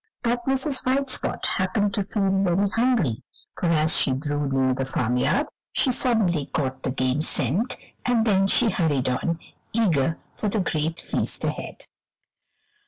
[0.23, 0.83] But Mrs.
[0.83, 3.21] White Spot happened to feel very hungry,
[3.55, 8.47] for as she drew near the farmyard she suddenly caught the game scent, and then
[8.47, 9.37] she hurried on,
[9.73, 11.85] eager for the great feast ahead.